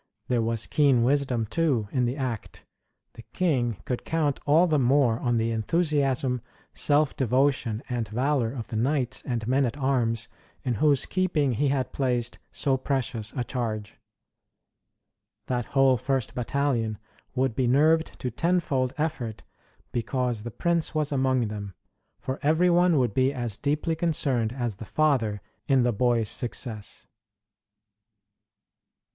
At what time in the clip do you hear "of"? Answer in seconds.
8.51-8.69